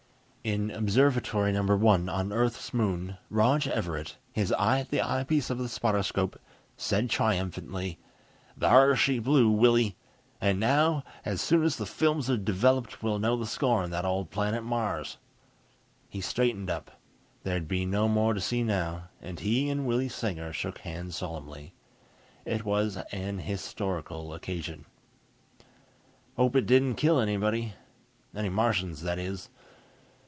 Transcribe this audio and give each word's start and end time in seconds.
In 0.43 0.71
Observatory 0.71 1.51
No. 1.51 1.61
1 1.77 2.09
on 2.09 2.33
Earth's 2.33 2.73
moon, 2.73 3.17
Rog 3.29 3.67
Everett, 3.67 4.17
his 4.31 4.51
eye 4.53 4.79
at 4.79 4.89
the 4.89 4.99
eyepiece 4.99 5.51
of 5.51 5.59
the 5.59 5.69
spotter 5.69 6.01
scope, 6.01 6.39
said 6.75 7.11
triumphantly, 7.11 7.99
"Thar 8.59 8.95
she 8.95 9.19
blew, 9.19 9.51
Willie. 9.51 9.95
And 10.41 10.59
now, 10.59 11.03
as 11.23 11.41
soon 11.41 11.61
as 11.61 11.75
the 11.75 11.85
films 11.85 12.27
are 12.27 12.37
developed, 12.37 13.03
we'll 13.03 13.19
know 13.19 13.37
the 13.37 13.45
score 13.45 13.83
on 13.83 13.91
that 13.91 14.03
old 14.03 14.31
planet 14.31 14.63
Mars." 14.63 15.19
He 16.09 16.21
straightened 16.21 16.71
up 16.71 16.99
there'd 17.43 17.67
be 17.67 17.85
no 17.85 18.07
more 18.07 18.33
to 18.33 18.41
see 18.41 18.63
now 18.63 19.09
and 19.21 19.39
he 19.41 19.69
and 19.69 19.85
Willie 19.85 20.09
Sanger 20.09 20.51
shook 20.51 20.79
hands 20.79 21.15
solemnly. 21.17 21.71
It 22.45 22.65
was 22.65 22.97
an 23.11 23.37
historical 23.37 24.33
occasion. 24.33 24.85
"Hope 26.35 26.55
it 26.55 26.65
didn't 26.65 26.95
kill 26.95 27.19
anybody. 27.19 27.75
Any 28.35 28.49
Martians, 28.49 29.03
that 29.03 29.19
is. 29.19 29.49